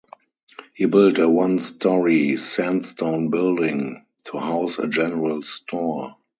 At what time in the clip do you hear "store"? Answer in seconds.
5.43-6.15